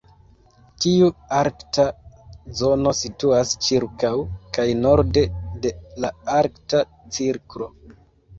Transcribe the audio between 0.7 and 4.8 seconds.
Tiu arkta zono situas ĉirkaŭ kaj